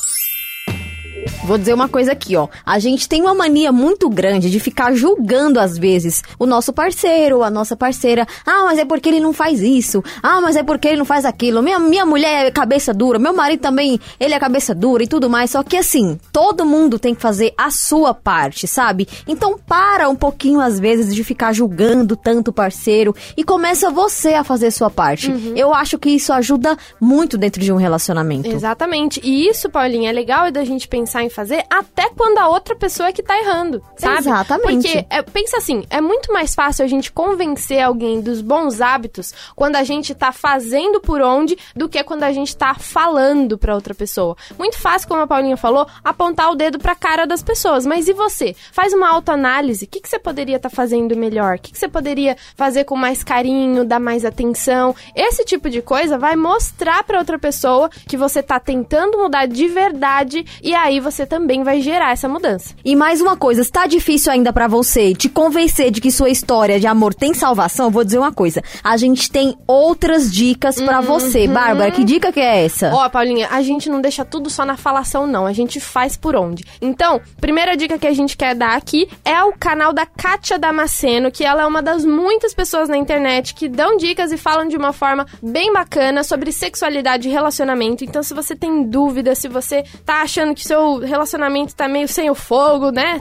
Vou 1.44 1.58
dizer 1.58 1.74
uma 1.74 1.88
coisa 1.88 2.12
aqui, 2.12 2.36
ó. 2.36 2.48
A 2.66 2.78
gente 2.80 3.08
tem 3.08 3.22
uma 3.22 3.34
mania 3.34 3.72
muito 3.72 4.10
grande 4.10 4.50
de 4.50 4.60
ficar 4.60 4.94
julgando, 4.94 5.60
às 5.60 5.78
vezes, 5.78 6.22
o 6.38 6.46
nosso 6.46 6.74
parceiro, 6.74 7.44
a 7.44 7.50
nossa 7.50 7.76
parceira. 7.76 8.26
Ah, 8.46 8.64
mas 8.66 8.80
é 8.80 8.86
porque 8.86 9.10
ele 9.10 9.20
não 9.20 9.34
faz 9.34 9.62
isso. 9.62 10.04
Ah, 10.22 10.42
mas 10.42 10.56
é 10.56 10.64
porque 10.64 10.88
ele 10.88 10.98
não 10.98 11.06
faz 11.06 11.26
aquilo. 11.26 11.62
Minha, 11.62 11.80
minha 11.80 12.06
mulher 12.06 12.48
é 12.48 12.52
cabeça 12.52 12.94
dura. 12.94 13.18
Meu 13.18 13.34
marido 13.34 13.62
também, 13.62 14.00
ele 14.20 14.34
é 14.34 14.40
cabeça 14.40 14.76
dura 14.76 15.04
e 15.04 15.08
tudo 15.08 15.30
mais. 15.30 15.52
Só 15.52 15.64
que 15.64 15.78
assim, 15.78 16.20
todo 16.32 16.66
mundo 16.66 17.00
tem 17.00 17.16
que 17.16 17.22
fazer 17.22 17.54
a 17.58 17.72
sua 17.72 18.14
parte, 18.14 18.68
sabe? 18.68 19.08
Então 19.28 19.58
para 19.58 20.10
um 20.10 20.16
pouquinho, 20.16 20.60
às 20.60 20.80
vezes, 20.80 21.14
de 21.16 21.24
ficar 21.24 21.54
julgando 21.54 22.16
tanto 22.16 22.50
o 22.50 22.54
parceiro 22.54 23.16
e 23.36 23.44
começa 23.44 23.90
você 23.90 24.34
a 24.34 24.44
fazer 24.44 24.68
a 24.68 24.72
sua 24.72 24.90
parte. 24.90 25.34
Eu 25.56 25.74
acho 25.74 25.98
que 25.98 26.10
isso 26.10 26.34
ajuda 26.34 26.78
muito 27.00 27.38
dentro 27.38 27.62
de 27.62 27.72
um 27.72 27.78
relacionamento. 27.78 28.50
Exatamente. 28.50 29.22
E 29.24 29.48
isso, 29.48 29.70
Paulinha, 29.70 30.10
é 30.10 30.14
legal 30.14 30.52
da 30.52 30.64
gente 30.66 30.88
pensar 30.88 31.07
em 31.16 31.30
fazer 31.30 31.66
até 31.70 32.10
quando 32.10 32.38
a 32.38 32.48
outra 32.48 32.76
pessoa 32.76 33.10
é 33.10 33.14
que 33.14 33.24
tá 33.24 33.38
errando, 33.38 33.84
sabe? 33.96 34.20
Exatamente. 34.20 34.88
Porque, 34.88 35.06
é, 35.10 35.22
pensa 35.22 35.58
assim, 35.58 35.84
é 35.90 36.02
muito 36.02 36.32
mais 36.32 36.54
fácil 36.54 36.86
a 36.86 36.88
gente 36.88 37.12
convencer 37.12 37.82
alguém 37.82 38.22
dos 38.22 38.42
bons 38.42 38.82
hábitos 38.82 39.34
quando 39.56 39.76
a 39.76 39.84
gente 39.84 40.14
tá 40.14 40.32
fazendo 40.32 41.00
por 41.00 41.22
onde 41.22 41.58
do 41.76 41.90
que 41.90 42.04
quando 42.04 42.24
a 42.24 42.32
gente 42.32 42.56
tá 42.56 42.76
falando 42.76 43.58
pra 43.58 43.76
outra 43.76 43.94
pessoa. 43.94 44.36
Muito 44.58 44.78
fácil, 44.80 45.08
como 45.08 45.22
a 45.22 45.28
Paulinha 45.28 45.58
falou, 45.58 45.88
apontar 46.04 46.52
o 46.52 46.56
dedo 46.56 46.80
pra 46.80 46.96
cara 46.96 47.26
das 47.26 47.44
pessoas. 47.44 47.86
Mas 47.86 48.08
e 48.08 48.14
você? 48.14 48.56
Faz 48.72 48.94
uma 48.94 49.10
autoanálise. 49.10 49.86
O 49.86 49.88
que, 49.88 50.02
que 50.02 50.10
você 50.10 50.20
poderia 50.20 50.58
estar 50.58 50.70
fazendo 50.70 51.16
melhor? 51.16 51.56
O 51.56 51.60
que, 51.60 51.72
que 51.72 51.78
você 51.78 51.88
poderia 51.88 52.36
fazer 52.56 52.84
com 52.84 52.96
mais 52.96 53.24
carinho, 53.24 53.86
dar 53.86 54.00
mais 54.00 54.26
atenção? 54.26 54.96
Esse 55.16 55.44
tipo 55.44 55.70
de 55.70 55.82
coisa 55.82 56.18
vai 56.18 56.36
mostrar 56.36 57.04
pra 57.04 57.20
outra 57.20 57.40
pessoa 57.40 57.90
que 58.08 58.18
você 58.18 58.42
tá 58.42 58.60
tentando 58.60 59.18
mudar 59.18 59.46
de 59.46 59.68
verdade 59.68 60.46
e 60.62 60.74
aí 60.74 60.97
você 61.00 61.26
também 61.26 61.64
vai 61.64 61.82
gerar 61.82 62.12
essa 62.12 62.28
mudança. 62.28 62.74
E 62.84 62.96
mais 62.96 63.22
uma 63.22 63.36
coisa, 63.36 63.62
está 63.62 63.88
difícil 63.88 64.32
ainda 64.32 64.52
pra 64.54 64.68
você 64.68 65.14
te 65.14 65.30
convencer 65.30 65.92
de 65.92 66.02
que 66.02 66.12
sua 66.12 66.30
história 66.30 66.80
de 66.80 66.88
amor 66.88 67.14
tem 67.14 67.34
salvação? 67.34 67.90
Vou 67.90 68.04
dizer 68.04 68.20
uma 68.20 68.32
coisa. 68.32 68.62
A 68.84 68.98
gente 68.98 69.32
tem 69.32 69.56
outras 69.68 70.32
dicas 70.32 70.82
pra 70.82 71.02
você. 71.02 71.48
Bárbara, 71.48 71.92
que 71.92 72.04
dica 72.04 72.32
que 72.32 72.40
é 72.40 72.66
essa? 72.66 72.92
Ó, 72.94 73.10
Paulinha, 73.10 73.48
a 73.52 73.62
gente 73.62 73.90
não 73.90 74.02
deixa 74.02 74.24
tudo 74.24 74.50
só 74.50 74.66
na 74.66 74.78
falação, 74.78 75.28
não. 75.28 75.46
A 75.46 75.54
gente 75.54 75.80
faz 75.80 76.16
por 76.16 76.36
onde. 76.36 76.64
Então, 76.82 77.20
primeira 77.40 77.76
dica 77.76 77.98
que 77.98 78.08
a 78.08 78.14
gente 78.14 78.38
quer 78.38 78.56
dar 78.56 78.76
aqui 78.76 79.10
é 79.24 79.44
o 79.44 79.54
canal 79.54 79.94
da 79.94 80.06
Kátia 80.06 80.58
Damasceno, 80.60 81.32
que 81.32 81.44
ela 81.44 81.64
é 81.64 81.66
uma 81.66 81.82
das 81.82 82.06
muitas 82.06 82.54
pessoas 82.54 82.90
na 82.90 82.98
internet 82.98 83.54
que 83.54 83.68
dão 83.68 83.98
dicas 83.98 84.32
e 84.32 84.38
falam 84.38 84.68
de 84.68 84.78
uma 84.78 84.94
forma 84.94 85.26
bem 85.42 85.74
bacana 85.74 86.24
sobre 86.24 86.52
sexualidade 86.52 87.28
e 87.28 87.32
relacionamento. 87.32 88.04
Então, 88.04 88.24
se 88.24 88.34
você 88.34 88.56
tem 88.56 88.84
dúvida, 88.84 89.36
se 89.36 89.48
você 89.48 89.84
tá 90.06 90.22
achando 90.22 90.54
que 90.54 90.64
seu 90.64 90.87
relacionamento 90.96 91.76
tá 91.76 91.88
meio 91.88 92.08
sem 92.08 92.30
o 92.30 92.36
fogo, 92.36 92.90
né? 92.92 93.20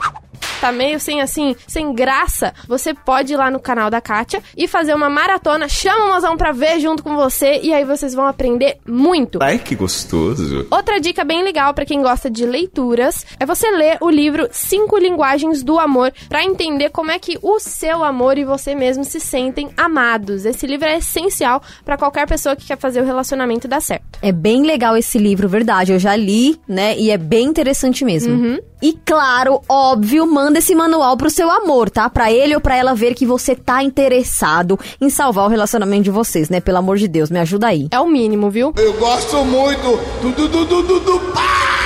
Tá 0.59 0.71
meio 0.71 0.99
sem 0.99 1.21
assim, 1.21 1.55
sem 1.67 1.93
graça, 1.93 2.53
você 2.67 2.93
pode 2.93 3.33
ir 3.33 3.37
lá 3.37 3.49
no 3.51 3.59
canal 3.59 3.89
da 3.89 4.01
Kátia 4.01 4.41
e 4.55 4.67
fazer 4.67 4.93
uma 4.93 5.09
maratona, 5.09 5.67
chama 5.67 6.05
o 6.05 6.13
mozão 6.13 6.35
pra 6.35 6.51
ver 6.51 6.79
junto 6.79 7.03
com 7.03 7.15
você 7.15 7.59
e 7.61 7.73
aí 7.73 7.85
vocês 7.85 8.13
vão 8.13 8.27
aprender 8.27 8.77
muito. 8.87 9.39
Ai, 9.41 9.59
que 9.59 9.75
gostoso. 9.75 10.67
Outra 10.71 10.99
dica 10.99 11.23
bem 11.23 11.43
legal 11.43 11.73
pra 11.73 11.85
quem 11.85 12.01
gosta 12.01 12.29
de 12.29 12.45
leituras 12.45 13.25
é 13.39 13.45
você 13.45 13.69
ler 13.71 13.97
o 14.01 14.09
livro 14.09 14.47
Cinco 14.51 14.97
Linguagens 14.97 15.63
do 15.63 15.79
Amor 15.79 16.11
pra 16.27 16.43
entender 16.43 16.89
como 16.89 17.11
é 17.11 17.19
que 17.19 17.37
o 17.41 17.59
seu 17.59 18.03
amor 18.03 18.37
e 18.37 18.45
você 18.45 18.73
mesmo 18.73 19.03
se 19.03 19.19
sentem 19.19 19.69
amados. 19.77 20.45
Esse 20.45 20.65
livro 20.65 20.87
é 20.87 20.97
essencial 20.97 21.61
pra 21.85 21.97
qualquer 21.97 22.27
pessoa 22.27 22.55
que 22.55 22.65
quer 22.65 22.77
fazer 22.77 23.01
o 23.01 23.05
relacionamento 23.05 23.67
dar 23.67 23.81
certo. 23.81 24.19
É 24.21 24.31
bem 24.31 24.63
legal 24.63 24.97
esse 24.97 25.17
livro, 25.17 25.47
verdade. 25.47 25.91
Eu 25.91 25.99
já 25.99 26.15
li, 26.15 26.59
né? 26.67 26.97
E 26.97 27.11
é 27.11 27.17
bem 27.17 27.45
interessante 27.45 28.03
mesmo. 28.03 28.59
E 28.81 28.93
claro, 28.93 29.61
óbvio, 29.67 30.25
manda 30.27 30.59
esse 30.59 30.75
manual 30.75 31.17
pro 31.17 31.29
seu 31.29 31.49
amor, 31.49 31.89
tá? 31.89 32.09
Pra 32.09 32.31
ele 32.31 32.55
ou 32.55 32.61
pra 32.61 32.75
ela 32.75 32.93
ver 32.93 33.15
que 33.15 33.25
você 33.25 33.55
tá 33.55 33.83
interessado 33.83 34.79
em 35.01 35.09
salvar 35.09 35.45
o 35.45 35.49
relacionamento 35.49 36.03
de 36.03 36.11
vocês, 36.11 36.49
né? 36.49 36.59
Pelo 36.59 36.77
amor 36.77 36.97
de 36.97 37.07
Deus, 37.07 37.29
me 37.29 37.39
ajuda 37.39 37.67
aí. 37.67 37.87
É 37.91 37.99
o 37.99 38.07
mínimo, 38.07 38.49
viu? 38.49 38.73
Eu 38.77 38.93
gosto 38.93 39.43
muito 39.45 39.99
do 40.21 40.31
du 40.31 40.47
du 40.47 40.65
du 40.65 40.83
du 40.83 40.99
du 40.99 41.19
pau! 41.33 41.76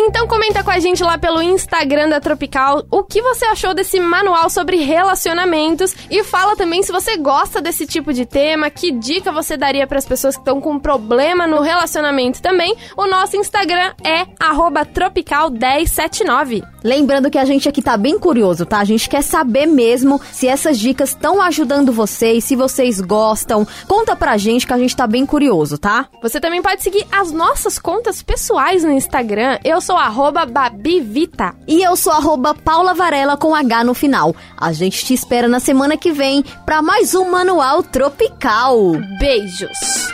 Então 0.00 0.28
comenta 0.28 0.62
com 0.62 0.70
a 0.70 0.78
gente 0.78 1.02
lá 1.02 1.18
pelo 1.18 1.42
Instagram 1.42 2.08
da 2.08 2.20
Tropical 2.20 2.84
o 2.88 3.02
que 3.02 3.20
você 3.20 3.44
achou 3.46 3.74
desse 3.74 3.98
manual 3.98 4.48
sobre 4.48 4.76
relacionamentos 4.76 5.92
e 6.08 6.22
fala 6.22 6.54
também 6.54 6.84
se 6.84 6.92
você 6.92 7.16
gosta 7.16 7.60
desse 7.60 7.84
tipo 7.84 8.12
de 8.12 8.24
tema, 8.24 8.70
que 8.70 8.92
dica 8.92 9.32
você 9.32 9.56
daria 9.56 9.88
para 9.88 9.98
as 9.98 10.06
pessoas 10.06 10.36
que 10.36 10.42
estão 10.42 10.60
com 10.60 10.78
problema 10.78 11.48
no 11.48 11.60
relacionamento 11.60 12.40
também. 12.40 12.76
O 12.96 13.08
nosso 13.08 13.36
Instagram 13.36 13.92
é 14.04 14.24
tropical1079. 14.38 16.62
Lembrando 16.84 17.28
que 17.28 17.38
a 17.38 17.44
gente 17.44 17.68
aqui 17.68 17.82
tá 17.82 17.96
bem 17.96 18.20
curioso, 18.20 18.64
tá? 18.64 18.78
A 18.78 18.84
gente 18.84 19.08
quer 19.08 19.22
saber 19.22 19.66
mesmo 19.66 20.20
se 20.30 20.46
essas 20.46 20.78
dicas 20.78 21.08
estão 21.08 21.42
ajudando 21.42 21.92
vocês, 21.92 22.44
se 22.44 22.54
vocês 22.54 23.00
gostam. 23.00 23.66
Conta 23.88 24.14
pra 24.14 24.36
gente 24.36 24.64
que 24.64 24.72
a 24.72 24.78
gente 24.78 24.94
tá 24.94 25.08
bem 25.08 25.26
curioso, 25.26 25.76
tá? 25.76 26.08
Você 26.22 26.38
também 26.38 26.62
pode 26.62 26.84
seguir 26.84 27.04
as 27.10 27.32
nossas 27.32 27.80
contas 27.80 28.22
pessoais 28.22 28.84
no 28.84 28.92
Instagram. 28.92 29.58
Eu 29.64 29.80
sou 29.88 29.96
arroba 29.96 30.44
Babivita. 30.44 31.54
E 31.66 31.82
eu 31.82 31.96
sou 31.96 32.12
arroba 32.12 32.54
Paula 32.54 32.92
Varela 32.92 33.38
com 33.38 33.54
H 33.54 33.84
no 33.84 33.94
final. 33.94 34.36
A 34.54 34.70
gente 34.70 35.02
te 35.02 35.14
espera 35.14 35.48
na 35.48 35.60
semana 35.60 35.96
que 35.96 36.12
vem 36.12 36.44
pra 36.66 36.82
mais 36.82 37.14
um 37.14 37.30
Manual 37.30 37.82
Tropical. 37.82 38.76
Beijos! 39.18 40.12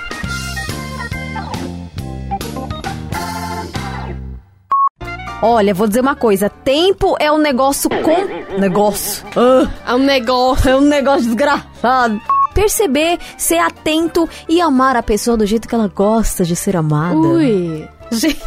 Olha, 5.43 5.75
vou 5.75 5.89
dizer 5.89 6.03
uma 6.03 6.15
coisa: 6.15 6.49
tempo 6.49 7.17
é 7.19 7.33
um 7.33 7.39
negócio 7.39 7.91
com. 7.91 8.57
Negócio. 8.61 9.27
Ah, 9.37 9.69
É 9.89 9.95
um 9.97 9.99
negócio. 9.99 10.71
é 10.71 10.77
um 10.77 10.83
negócio 10.83 11.25
desgraçado. 11.25 12.21
Perceber, 12.55 13.19
ser 13.37 13.59
atento 13.59 14.29
e 14.49 14.61
amar 14.61 14.95
a 14.97 15.03
pessoa 15.03 15.37
do 15.37 15.45
jeito 15.45 15.67
que 15.67 15.75
ela 15.75 15.89
gosta 15.89 16.45
de 16.45 16.55
ser 16.55 16.77
amada. 16.77 17.17
Ui. 17.17 17.89
Gente, 18.13 18.41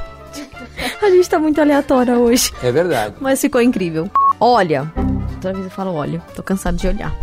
a 1.01 1.09
gente 1.09 1.29
tá 1.29 1.39
muito 1.39 1.59
aleatória 1.59 2.17
hoje. 2.17 2.51
É 2.61 2.71
verdade. 2.71 3.15
Mas 3.19 3.41
ficou 3.41 3.61
incrível. 3.61 4.09
Olha. 4.39 4.91
Toda 5.41 5.53
vez 5.53 5.65
eu 5.65 5.71
falo 5.71 5.93
olha. 5.93 6.21
Tô 6.35 6.43
cansado 6.43 6.77
de 6.77 6.87
olhar. 6.87 7.13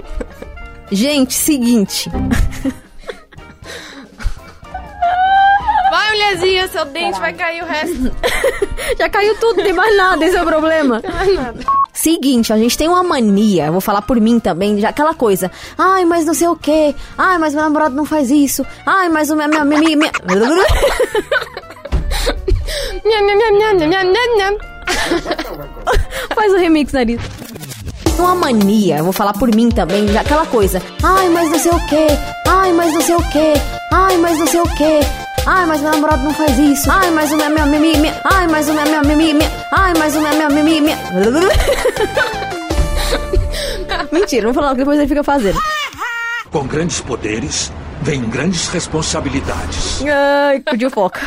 Gente, 0.90 1.34
seguinte. 1.34 2.10
Vai, 5.90 6.10
mulherzinha, 6.10 6.68
seu 6.68 6.84
dente 6.84 7.18
vai 7.18 7.32
cair 7.32 7.62
o 7.62 7.66
resto. 7.66 8.12
Já 8.98 9.08
caiu 9.08 9.34
tudo, 9.36 9.56
não 9.58 9.64
tem 9.64 9.72
mais 9.72 9.96
nada, 9.96 10.24
esse 10.24 10.36
é 10.36 10.42
o 10.42 10.46
problema. 10.46 11.00
Seguinte, 11.92 12.52
a 12.52 12.58
gente 12.58 12.76
tem 12.76 12.88
uma 12.88 13.02
mania, 13.02 13.66
eu 13.66 13.72
vou 13.72 13.80
falar 13.80 14.02
por 14.02 14.20
mim 14.20 14.38
também, 14.38 14.78
já 14.78 14.90
aquela 14.90 15.14
coisa. 15.14 15.50
Ai, 15.78 16.04
mas 16.04 16.26
não 16.26 16.34
sei 16.34 16.48
o 16.48 16.56
quê. 16.56 16.94
Ai, 17.16 17.38
mas 17.38 17.54
meu 17.54 17.62
namorado 17.62 17.94
não 17.94 18.04
faz 18.04 18.30
isso. 18.30 18.66
Ai, 18.84 19.08
mas 19.08 19.30
o 19.30 19.36
minha. 19.36 19.48
minha, 19.48 19.64
minha, 19.64 19.96
minha... 19.96 20.12
Faz 26.34 26.52
o 26.52 26.56
remix, 26.56 26.92
nariz. 26.92 27.20
Uma 28.18 28.34
mania, 28.34 28.98
eu 28.98 29.04
vou 29.04 29.12
falar 29.12 29.34
por 29.34 29.54
mim 29.54 29.68
também, 29.68 30.16
aquela 30.16 30.46
coisa. 30.46 30.82
Ai, 31.02 31.28
mas 31.28 31.50
não 31.50 31.58
sei 31.58 31.72
o 31.72 31.86
quê. 31.86 32.06
Ai, 32.48 32.72
mas 32.72 32.92
não 32.94 33.00
sei 33.00 33.14
o 33.14 33.30
quê. 33.30 33.54
Ai, 33.92 34.16
mas 34.16 34.38
não 34.38 34.46
sei 34.46 34.60
o 34.60 34.74
quê. 34.76 35.00
Ai, 35.46 35.66
mas 35.66 35.80
meu 35.80 35.90
namorado 35.92 36.24
não 36.24 36.34
faz 36.34 36.58
isso. 36.58 36.90
Ai, 36.90 37.10
mas 37.10 37.30
o 37.30 37.36
meu, 37.36 37.50
meu, 37.50 37.66
meu, 37.66 37.80
meu, 37.80 37.98
meu. 37.98 38.12
Ai, 38.24 38.46
mas 38.48 38.68
o 38.68 38.74
meu, 38.74 38.84
meu, 38.84 39.02
meu, 39.02 39.16
meu, 39.16 39.34
meu. 39.34 39.48
Ai, 39.72 39.92
mas 39.98 40.16
o 40.16 40.20
meu, 40.20 40.34
meu, 40.34 40.50
meu, 40.50 40.64
meu, 40.64 40.82
meu. 40.82 40.92
Mentira, 44.10 44.46
não 44.46 44.52
vou 44.52 44.62
falar 44.62 44.72
que 44.72 44.78
depois 44.78 44.98
ele 44.98 45.08
fica 45.08 45.22
fazendo. 45.22 45.60
Com 46.50 46.66
grandes 46.66 47.00
poderes, 47.00 47.70
vem 48.02 48.22
grandes 48.28 48.68
responsabilidades. 48.68 50.02
Ai, 50.02 50.60
cu 50.60 50.76
de 50.76 50.90
foca. 50.90 51.20